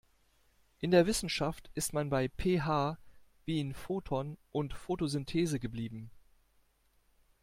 [0.79, 2.97] In der Wissenschaft ist man bei P H
[3.45, 6.09] wie in Photon und Photosynthese geblieben.